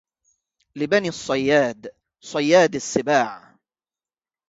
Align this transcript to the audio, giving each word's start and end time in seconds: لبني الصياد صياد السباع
لبني 0.75 1.09
الصياد 1.09 1.87
صياد 2.21 2.75
السباع 2.75 3.55